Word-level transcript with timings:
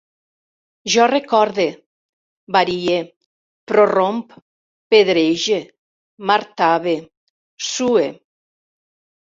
Jo 0.93 1.03
recorde, 1.11 1.65
varie, 2.57 2.97
prorromp, 3.73 4.35
pedrege, 4.95 5.63
martave, 6.33 6.99
sue 7.73 8.13